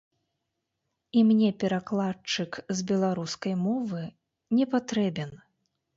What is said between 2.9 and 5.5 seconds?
беларускай мовы не патрэбен.